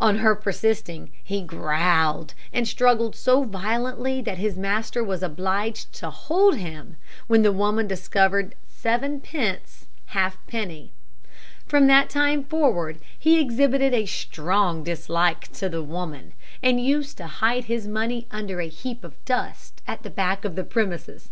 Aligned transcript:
On 0.00 0.18
her 0.18 0.34
persisting, 0.34 1.12
he 1.22 1.40
growled, 1.40 2.34
and 2.52 2.66
struggled 2.66 3.14
so 3.14 3.44
violently 3.44 4.20
that 4.20 4.36
his 4.36 4.56
master 4.56 5.04
was 5.04 5.22
obliged 5.22 5.92
to 5.92 6.10
hold 6.10 6.56
him, 6.56 6.96
when 7.28 7.42
the 7.42 7.52
woman 7.52 7.86
discovered 7.86 8.56
sevenpence 8.66 9.86
halfpenny. 10.06 10.90
From 11.66 11.86
that 11.86 12.10
time 12.10 12.42
forward 12.42 12.98
he 13.16 13.38
exhibited 13.40 13.94
a 13.94 14.04
strong 14.04 14.82
dislike 14.82 15.46
to 15.52 15.68
the 15.68 15.84
woman, 15.84 16.32
and 16.60 16.84
used 16.84 17.16
to 17.18 17.28
hide 17.38 17.66
his 17.66 17.86
money 17.86 18.26
under 18.32 18.60
a 18.60 18.66
heap 18.66 19.04
of 19.04 19.24
dust 19.24 19.80
at 19.86 20.02
the 20.02 20.10
back 20.10 20.44
of 20.44 20.56
the 20.56 20.64
premises. 20.64 21.28